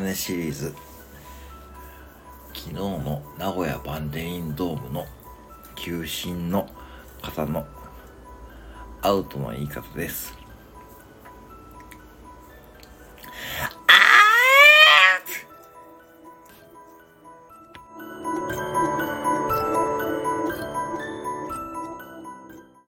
[0.00, 0.72] ネシリーズ。
[2.54, 5.04] 昨日の名古屋バンデインドームの
[5.74, 6.68] 球審の
[7.20, 7.66] 方の
[9.02, 10.47] アウトの言い方です。